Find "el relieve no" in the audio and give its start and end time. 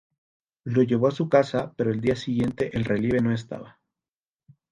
2.75-3.31